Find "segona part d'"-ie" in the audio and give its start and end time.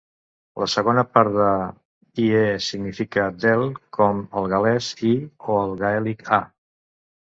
0.75-2.57